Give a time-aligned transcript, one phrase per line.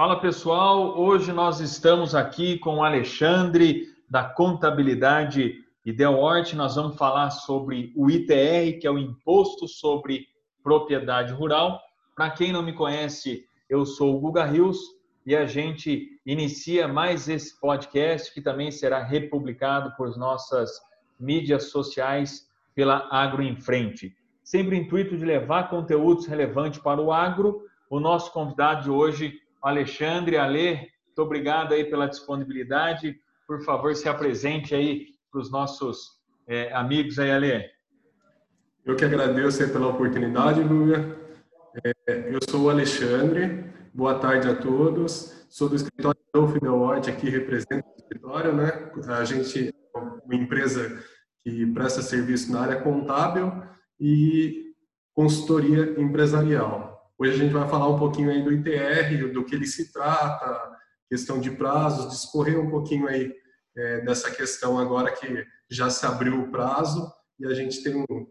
[0.00, 6.54] Fala pessoal, hoje nós estamos aqui com o Alexandre da Contabilidade Delort.
[6.56, 10.26] Nós vamos falar sobre o ITR, que é o Imposto sobre
[10.62, 11.78] Propriedade Rural.
[12.16, 14.78] Para quem não me conhece, eu sou o Guga Rios
[15.26, 20.80] e a gente inicia mais esse podcast que também será republicado por nossas
[21.20, 24.16] mídias sociais pela Agro em Frente.
[24.42, 27.66] Sempre o intuito de levar conteúdos relevantes para o agro.
[27.90, 33.16] O nosso convidado de hoje Alexandre, Alê, muito obrigado aí pela disponibilidade.
[33.46, 37.70] Por favor, se apresente aí para os nossos é, amigos aí, Alê.
[38.84, 41.16] Eu que agradeço pela oportunidade, Luia.
[41.84, 45.46] É, eu sou o Alexandre, boa tarde a todos.
[45.50, 48.90] Sou do escritório Dolph Deloitte, aqui represento o escritório, né?
[49.08, 51.02] A gente é uma empresa
[51.40, 53.52] que presta serviço na área contábil
[53.98, 54.74] e
[55.12, 56.89] consultoria empresarial.
[57.22, 60.74] Hoje a gente vai falar um pouquinho aí do ITR, do que ele se trata,
[61.06, 63.30] questão de prazos, discorrer um pouquinho aí
[63.76, 68.26] é, dessa questão agora que já se abriu o prazo e a gente tem um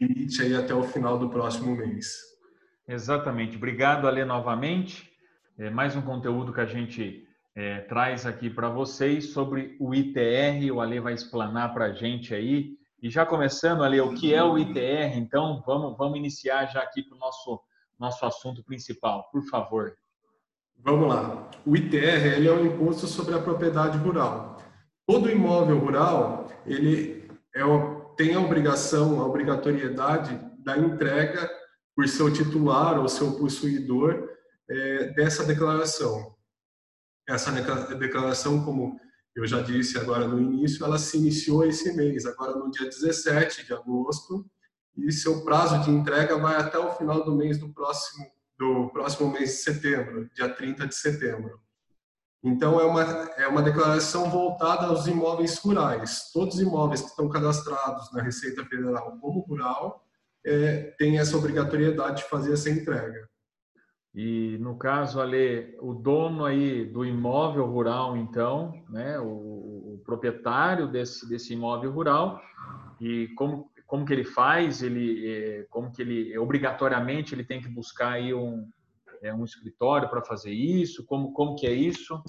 [0.00, 2.18] limite aí até o final do próximo mês.
[2.86, 3.56] Exatamente.
[3.56, 5.10] Obrigado, Ale, novamente.
[5.58, 10.72] É mais um conteúdo que a gente é, traz aqui para vocês sobre o ITR.
[10.72, 12.76] O Ale vai explanar para a gente aí.
[13.02, 15.16] E já começando, Ale, o que é o ITR?
[15.16, 17.60] Então, vamos, vamos iniciar já aqui para o nosso
[18.00, 19.94] nosso assunto principal, por favor.
[20.78, 21.50] Vamos lá.
[21.66, 24.60] O ITR ele é um imposto sobre a propriedade rural.
[25.06, 27.60] Todo imóvel rural ele é,
[28.16, 31.50] tem a obrigação, a obrigatoriedade da entrega
[31.94, 34.30] por seu titular ou seu possuidor
[34.68, 36.34] é, dessa declaração.
[37.28, 37.52] Essa
[37.94, 38.98] declaração, como
[39.36, 43.66] eu já disse agora no início, ela se iniciou esse mês, agora no dia 17
[43.66, 44.46] de agosto,
[44.96, 48.26] e seu prazo de entrega vai até o final do mês do próximo
[48.58, 51.58] do próximo mês de setembro, dia 30 de setembro.
[52.42, 53.02] Então é uma
[53.36, 56.30] é uma declaração voltada aos imóveis rurais.
[56.32, 60.04] Todos os imóveis que estão cadastrados na Receita Federal como rural
[60.44, 63.28] é, têm essa obrigatoriedade de fazer essa entrega.
[64.14, 70.88] E no caso ali, o dono aí do imóvel rural, então, né, o, o proprietário
[70.90, 72.40] desse desse imóvel rural,
[73.00, 77.68] e como como que ele faz, ele, é, como que ele obrigatoriamente ele tem que
[77.68, 78.70] buscar aí um,
[79.20, 82.22] é, um escritório para fazer isso, como, como que é isso?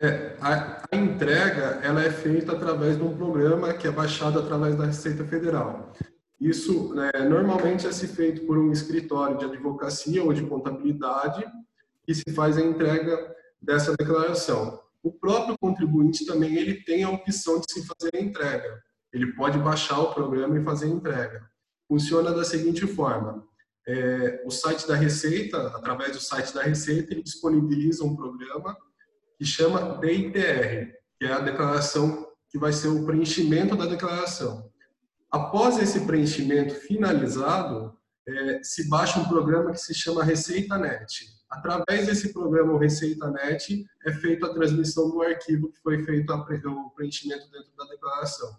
[0.00, 4.76] É, a, a, entrega ela é feita através de um programa que é baixado através
[4.76, 5.92] da Receita Federal.
[6.40, 11.44] Isso né, normalmente é se feito por um escritório de advocacia ou de contabilidade
[12.06, 14.80] e se faz a entrega dessa declaração.
[15.02, 19.58] O próprio contribuinte também ele tem a opção de se fazer a entrega ele pode
[19.58, 21.48] baixar o programa e fazer a entrega.
[21.88, 23.46] Funciona da seguinte forma:
[23.86, 28.76] é, o site da Receita, através do site da Receita, ele disponibiliza um programa
[29.38, 34.70] que chama DITR, que é a declaração que vai ser o preenchimento da declaração.
[35.30, 37.96] Após esse preenchimento finalizado,
[38.28, 41.26] é, se baixa um programa que se chama Receita Net.
[41.48, 46.32] Através desse programa, o Receita Net, é feita a transmissão do arquivo que foi feito
[46.32, 48.56] o preenchimento dentro da declaração.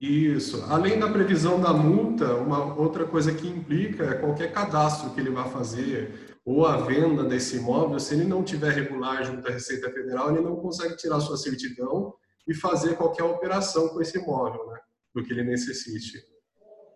[0.00, 0.64] Isso.
[0.70, 5.30] Além da previsão da multa, uma outra coisa que implica é qualquer cadastro que ele
[5.30, 9.88] vai fazer, ou a venda desse imóvel, se ele não tiver regular junto à Receita
[9.92, 12.12] Federal, ele não consegue tirar sua certidão
[12.46, 14.80] e fazer qualquer operação com esse imóvel, né,
[15.14, 16.18] do que ele necessite.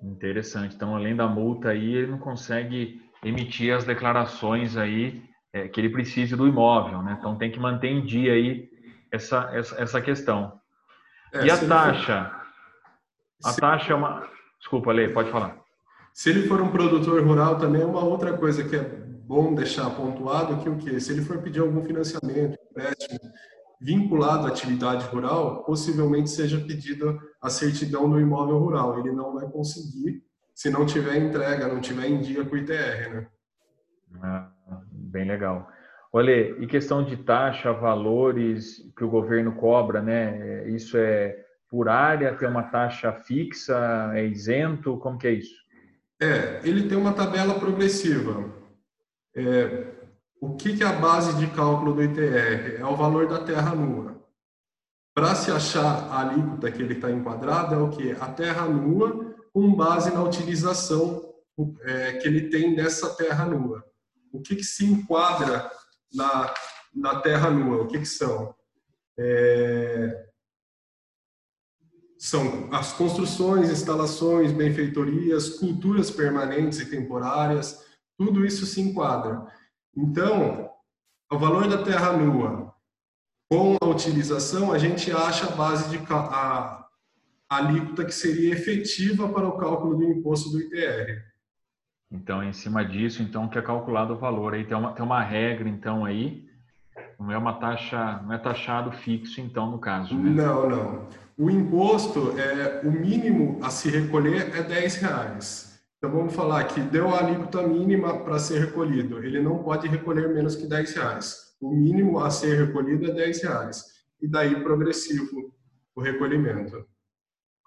[0.03, 0.75] Interessante.
[0.75, 5.23] Então, além da multa aí, ele não consegue emitir as declarações aí
[5.53, 7.17] é, que ele precise do imóvel, né?
[7.19, 8.69] Então tem que manter em dia aí
[9.13, 10.61] essa, essa, essa questão.
[11.33, 12.25] É, e a taxa?
[13.41, 13.49] For...
[13.49, 13.61] A se...
[13.61, 14.29] taxa é uma.
[14.59, 15.57] Desculpa, Lê, pode falar.
[16.13, 19.91] Se ele for um produtor rural, também é uma outra coisa que é bom deixar
[19.91, 23.19] pontuado que o que se ele for pedir algum financiamento, empréstimo
[23.81, 28.99] vinculado à atividade rural, possivelmente seja pedido a certidão do imóvel rural.
[28.99, 30.23] Ele não vai conseguir
[30.55, 33.27] se não tiver entrega, não tiver em dia com o ITR, né?
[34.23, 34.51] Ah,
[34.91, 35.69] bem legal.
[36.13, 40.67] Olha, e questão de taxa, valores que o governo cobra, né?
[40.69, 41.37] Isso é
[41.69, 45.65] por área, tem uma taxa fixa, é isento, como que é isso?
[46.23, 48.64] É, ele tem uma tabela progressiva.
[49.37, 49.93] É,
[50.41, 52.77] o que, que é a base de cálculo do ITR?
[52.79, 54.23] É o valor da terra nua.
[55.15, 58.13] Para se achar a alíquota que ele está enquadrado, é o que?
[58.13, 61.33] A terra nua com base na utilização
[61.83, 63.85] é, que ele tem nessa terra nua.
[64.33, 65.71] O que, que se enquadra
[66.13, 66.53] na,
[66.95, 67.83] na terra nua?
[67.83, 68.55] O que, que são?
[69.17, 70.27] É,
[72.19, 77.85] são as construções, instalações, benfeitorias, culturas permanentes e temporárias,
[78.17, 79.47] tudo isso se enquadra.
[79.97, 80.71] Então,
[81.31, 82.75] o valor da terra nua
[83.51, 86.87] com a utilização, a gente acha a base de a,
[87.49, 91.23] a alíquota que seria efetiva para o cálculo do imposto do ITR.
[92.11, 95.23] Então, em cima disso, então que é calculado o valor aí tem uma tem uma
[95.23, 96.49] regra então aí,
[97.19, 100.31] não é uma taxa, não é taxado fixo então no caso, né?
[100.31, 101.09] Não, não.
[101.37, 105.64] O imposto é o mínimo a se recolher é 10 reais.
[106.05, 110.29] Então vamos falar que deu a alíquota mínima para ser recolhido, ele não pode recolher
[110.35, 111.57] menos que 10 reais.
[111.59, 113.87] O mínimo a ser recolhido é 10 reais.
[114.21, 115.51] E daí progressivo
[115.97, 116.85] o recolhimento.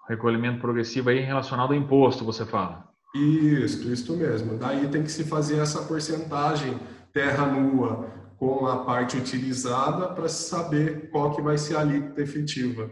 [0.08, 2.88] Recolhimento progressivo aí relacionado ao imposto, você fala?
[3.12, 4.56] Isso, isso mesmo.
[4.56, 6.78] Daí tem que se fazer essa porcentagem
[7.12, 12.88] terra nua com a parte utilizada para saber qual que vai ser a alíquota efetiva.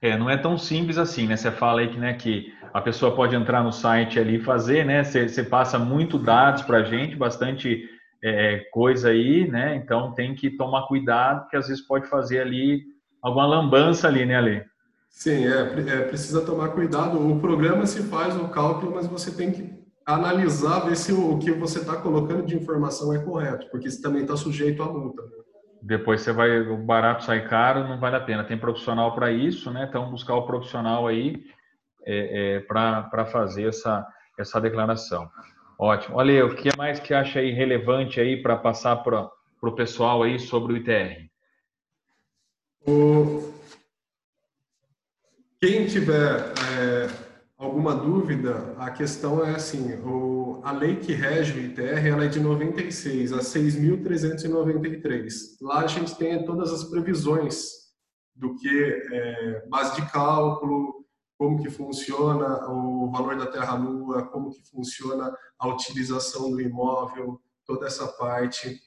[0.00, 1.36] É, não é tão simples assim, né?
[1.36, 4.84] Você fala aí que, né, que a pessoa pode entrar no site ali e fazer,
[4.84, 5.02] né?
[5.02, 7.88] Você, você passa muito dados para a gente, bastante
[8.22, 9.76] é, coisa aí, né?
[9.76, 12.84] Então tem que tomar cuidado, que às vezes pode fazer ali
[13.22, 14.64] alguma lambança ali, né, Ali?
[15.10, 17.18] Sim, é, é, precisa tomar cuidado.
[17.18, 21.38] O programa se faz o cálculo, mas você tem que analisar, ver se o, o
[21.38, 25.22] que você está colocando de informação é correto, porque você também está sujeito à multa.
[25.22, 25.30] Né?
[25.80, 28.44] Depois você vai, o barato sai caro, não vale a pena.
[28.44, 29.86] Tem profissional para isso, né?
[29.88, 31.44] Então buscar o profissional aí
[32.04, 34.06] é, é, para fazer essa,
[34.38, 35.30] essa declaração.
[35.78, 36.16] Ótimo.
[36.16, 39.30] Olha, o que mais que acha aí relevante aí para passar para
[39.62, 41.28] o pessoal aí sobre o ITR?
[42.86, 43.52] O,
[45.60, 47.27] quem tiver é,
[47.58, 52.28] alguma dúvida, a questão é assim, o, a lei que rege o ITR ela é
[52.28, 55.32] de 96 a 6.393.
[55.60, 57.88] Lá a gente tem todas as previsões
[58.34, 58.68] do que
[59.12, 61.04] é, base de cálculo,
[61.36, 67.40] como que funciona o valor da terra nua, como que funciona a utilização do imóvel,
[67.66, 68.80] toda essa parte,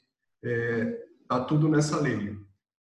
[0.44, 0.98] é,
[1.28, 2.38] tá tudo nessa lei.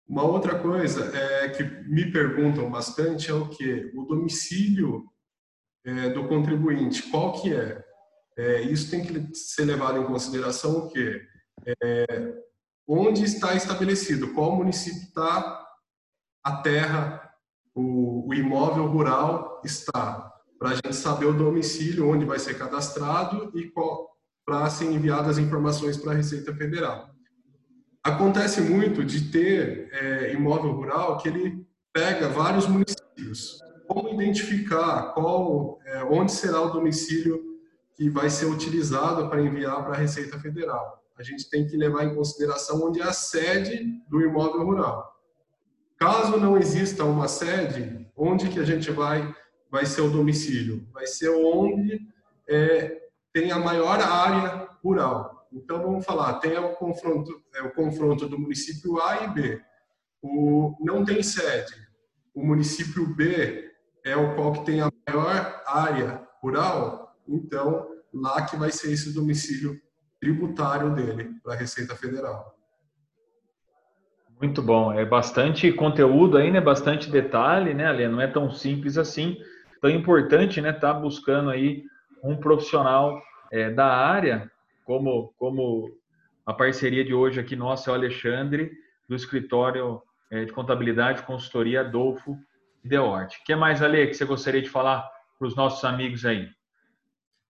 [0.08, 5.04] Uma outra coisa é que me perguntam bastante é o que o domicílio
[5.84, 7.84] é, do contribuinte, qual que é?
[8.36, 8.62] é?
[8.62, 11.20] Isso tem que ser levado em consideração o que
[11.66, 12.34] é,
[12.86, 15.64] onde está estabelecido, qual município está
[16.42, 17.30] a terra,
[17.74, 23.50] o, o imóvel rural está, para a gente saber o domicílio onde vai ser cadastrado
[23.58, 23.72] e
[24.44, 27.10] para ser enviadas as informações para a Receita Federal.
[28.02, 33.58] Acontece muito de ter é, imóvel rural que ele pega vários municípios.
[33.86, 37.42] Como identificar qual, é, onde será o domicílio
[37.94, 41.02] que vai ser utilizado para enviar para a Receita Federal?
[41.16, 45.14] A gente tem que levar em consideração onde é a sede do imóvel rural.
[45.96, 49.34] Caso não exista uma sede, onde que a gente vai
[49.70, 50.86] vai ser o domicílio?
[50.92, 52.00] Vai ser onde
[52.48, 55.48] é, tem a maior área rural.
[55.52, 59.60] Então, vamos falar, tem o confronto, é, o confronto do município A e B.
[60.22, 61.74] O, não tem sede.
[62.32, 63.70] O município B
[64.04, 69.14] é o qual que tem a maior área rural, então lá que vai ser esse
[69.14, 69.80] domicílio
[70.20, 72.54] tributário dele para a Receita Federal.
[74.40, 76.60] Muito bom, é bastante conteúdo aí, né?
[76.60, 78.08] Bastante detalhe, né, Alê?
[78.08, 79.38] Não é tão simples assim.
[79.82, 80.70] É importante, né?
[80.70, 81.84] Estar tá buscando aí
[82.22, 84.50] um profissional é, da área
[84.84, 85.90] como, como
[86.44, 88.70] a parceria de hoje aqui nossa é o Alexandre,
[89.08, 92.38] do escritório é, de contabilidade consultoria Adolfo
[92.84, 93.38] Deorte.
[93.40, 96.48] O que mais, Ale, que você gostaria de falar para os nossos amigos aí?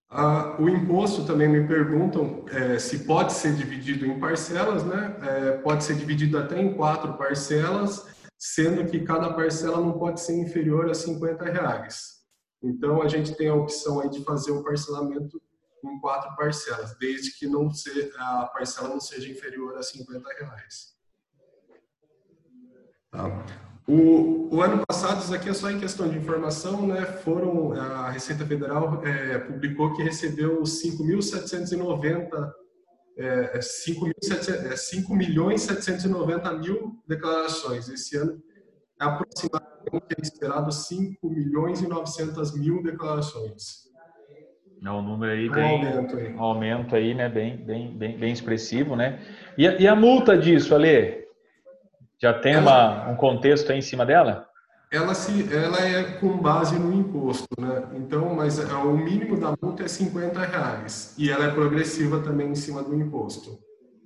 [0.08, 5.16] Ah, o imposto também me perguntam é, se pode ser dividido em parcelas, né?
[5.22, 8.06] É, pode ser dividido até em quatro parcelas,
[8.38, 12.22] sendo que cada parcela não pode ser inferior a 50 reais.
[12.62, 15.42] Então a gente tem a opção aí de fazer o parcelamento
[15.84, 20.94] em quatro parcelas, desde que não se, a parcela não seja inferior a 50 reais.
[23.10, 23.73] Tá.
[23.86, 27.04] O, o, ano passado, isso aqui é só em questão de informação, né?
[27.04, 32.52] Foram a Receita Federal é, publicou que recebeu 5.790
[33.16, 34.10] é, 5,
[34.70, 37.88] é, 5 milhões 790 mil declarações.
[37.90, 38.42] Esse ano
[39.00, 43.84] é aproximadamente é esperado 5 milhões e 900 mil declarações.
[44.82, 47.28] É um número aí bem um aumento aí, um aumento aí né?
[47.28, 49.20] Bem, bem, bem, bem expressivo, né?
[49.56, 51.23] E a, e a multa disso, Ale?
[52.24, 54.48] Já tem ela, uma, um contexto aí em cima dela?
[54.90, 57.86] Ela, se, ela é com base no imposto, né?
[57.96, 62.48] Então, mas é, o mínimo da multa é 50 reais e ela é progressiva também
[62.48, 63.58] em cima do imposto.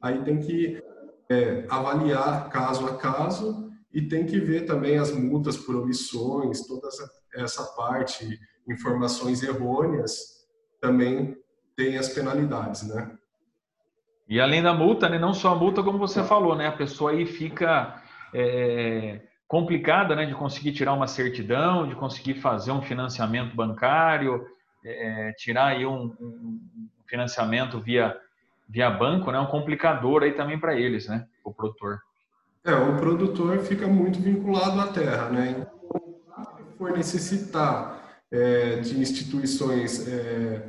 [0.02, 0.82] Aí tem que
[1.30, 6.88] é, avaliar caso a caso e tem que ver também as multas por omissões, toda
[6.88, 8.36] essa, essa parte,
[8.68, 10.44] informações errôneas,
[10.80, 11.36] também
[11.76, 13.12] tem as penalidades, né?
[14.28, 17.12] E além da multa, né, não só a multa, como você falou, né, a pessoa
[17.12, 18.02] aí fica
[18.34, 24.46] é, complicada né, de conseguir tirar uma certidão, de conseguir fazer um financiamento bancário,
[24.84, 26.60] é, tirar aí um, um,
[27.06, 28.16] financiamento via,
[28.68, 32.00] via banco, né, um complicador aí também para eles, né, o produtor.
[32.64, 35.56] É, o produtor fica muito vinculado à terra, né?
[35.58, 35.78] Então,
[36.76, 37.98] for necessitar
[38.30, 40.62] é, de instituições é,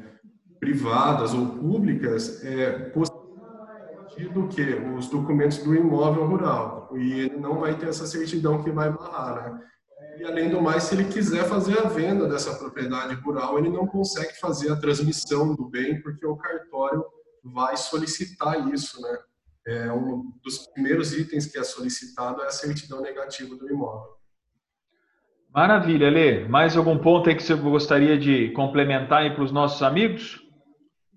[0.59, 2.71] privadas ou públicas, é,
[4.27, 4.61] do que
[4.97, 9.35] os documentos do imóvel rural e ele não vai ter essa certidão que vai barrar,
[9.35, 9.61] né?
[10.17, 13.87] E além do mais, se ele quiser fazer a venda dessa propriedade rural, ele não
[13.87, 17.05] consegue fazer a transmissão do bem porque o cartório
[17.43, 19.17] vai solicitar isso, né?
[19.65, 24.19] É um dos primeiros itens que é solicitado é a certidão negativa do imóvel.
[25.53, 26.47] Maravilha, Lê.
[26.47, 30.41] Mais algum ponto aí que você gostaria de complementar para os nossos amigos?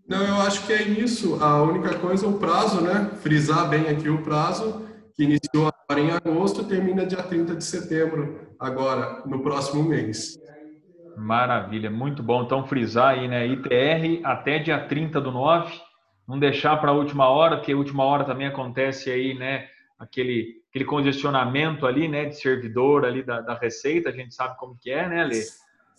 [0.06, 1.42] Não, eu acho que é isso.
[1.42, 3.10] A única coisa é o prazo, né?
[3.20, 8.54] Frisar bem aqui o prazo, que iniciou agora em agosto termina dia 30 de setembro,
[8.58, 10.36] agora, no próximo mês.
[11.14, 12.42] Maravilha, muito bom.
[12.42, 13.46] Então, frisar aí, né?
[13.46, 15.72] ITR até dia 30 do 9.
[16.26, 19.68] Não deixar para a última hora, porque a última hora também acontece aí, né?
[19.98, 22.26] Aquele, aquele congestionamento ali, né?
[22.26, 25.42] De servidor ali da, da Receita, a gente sabe como que é, né, Lê?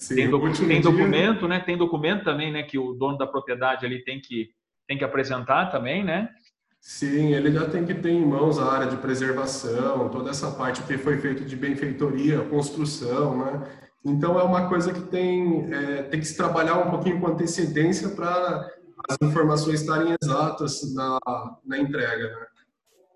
[0.03, 1.59] Sim, tem, docu tem documento, né?
[1.61, 2.63] Tem documento também, né?
[2.63, 4.49] Que o dono da propriedade ali tem que,
[4.85, 6.29] tem que apresentar também, né?
[6.81, 10.83] Sim, ele já tem que ter em mãos a área de preservação, toda essa parte
[10.83, 13.63] que foi feito de benfeitoria, construção, né?
[14.05, 18.09] Então é uma coisa que tem, é, tem que se trabalhar um pouquinho com antecedência
[18.09, 18.69] para
[19.09, 21.17] as informações estarem exatas na,
[21.65, 22.45] na entrega, né?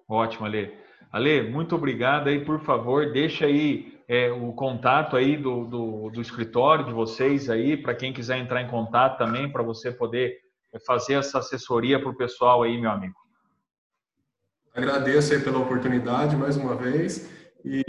[0.08, 0.87] Ótimo, Ale.
[1.12, 6.22] Ale, muito obrigado aí, por favor, deixa aí é, o contato aí do, do, do,
[6.22, 10.38] escritório de vocês aí, para quem quiser entrar em contato também, para você poder
[10.86, 13.16] fazer essa assessoria para o pessoal aí, meu amigo.
[14.74, 17.30] Agradeço aí pela oportunidade mais uma vez.
[17.66, 17.84] E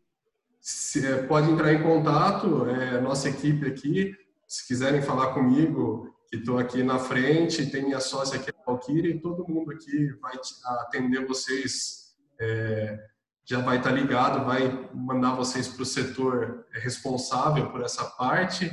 [0.65, 4.15] se, é, pode entrar em contato, é, nossa equipe aqui,
[4.47, 9.11] se quiserem falar comigo, que estou aqui na frente, tem minha sócia aqui, a Valkyrie,
[9.11, 10.33] e todo mundo aqui vai
[10.79, 12.99] atender vocês, é,
[13.43, 18.71] já vai estar tá ligado, vai mandar vocês para o setor responsável por essa parte,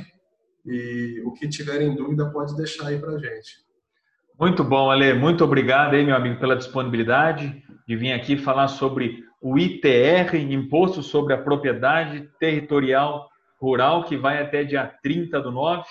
[0.65, 3.62] e o que tiverem dúvida pode deixar aí para a gente.
[4.39, 5.13] Muito bom, Ale.
[5.13, 11.03] Muito obrigado aí, meu amigo, pela disponibilidade de vir aqui falar sobre o ITR, Imposto
[11.03, 13.29] sobre a Propriedade Territorial
[13.61, 15.83] Rural, que vai até dia 30 do 9.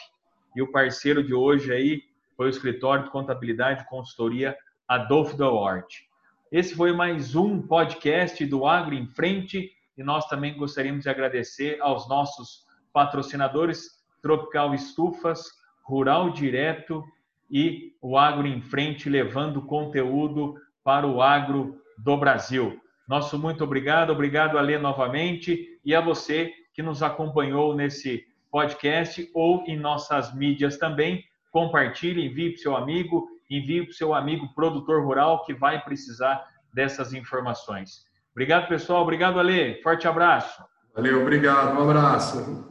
[0.56, 2.02] E o parceiro de hoje aí
[2.36, 4.56] foi o Escritório de Contabilidade e Consultoria
[4.88, 6.02] Adolfo Delort.
[6.50, 11.80] Esse foi mais um podcast do Agro em Frente e nós também gostaríamos de agradecer
[11.80, 15.44] aos nossos patrocinadores Tropical Estufas,
[15.84, 17.04] Rural Direto
[17.52, 22.80] e o Agro em Frente, levando conteúdo para o agro do Brasil.
[23.06, 29.30] Nosso muito obrigado, obrigado a Lê novamente e a você que nos acompanhou nesse podcast
[29.34, 31.22] ou em nossas mídias também.
[31.50, 35.82] Compartilhe, envie para o seu amigo, envie para o seu amigo produtor rural que vai
[35.82, 36.42] precisar
[36.72, 38.06] dessas informações.
[38.32, 39.02] Obrigado, pessoal.
[39.02, 39.80] Obrigado, Ale.
[39.82, 40.64] Forte abraço.
[40.94, 41.78] Valeu, obrigado.
[41.78, 42.60] Um abraço.